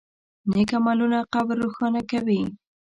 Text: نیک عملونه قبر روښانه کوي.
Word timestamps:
نیک 0.51 0.69
عملونه 0.79 1.19
قبر 1.33 1.55
روښانه 1.63 2.01
کوي. 2.11 2.41